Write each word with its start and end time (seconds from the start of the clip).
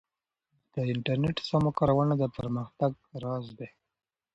د 0.73 0.75
انټرنیټ 0.93 1.37
سمه 1.49 1.71
کارونه 1.79 2.13
د 2.21 2.23
پرمختګ 2.37 2.91
راز 3.23 3.45
دی. 3.59 3.69